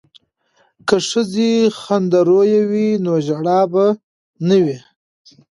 [0.87, 1.51] که ښځې
[1.81, 3.85] خندرویه وي نو ژړا به
[4.47, 4.77] نه وي.